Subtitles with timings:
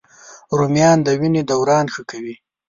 [0.57, 2.35] رومیان د وینې دوران ښه کوي